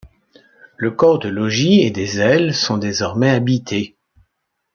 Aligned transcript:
Le 0.77 0.89
corps 0.89 1.19
de 1.19 1.29
logis 1.29 1.81
et 1.81 1.91
des 1.91 2.17
ailes 2.19 2.55
sont 2.55 2.79
désormais 2.79 3.29
habités. 3.29 3.99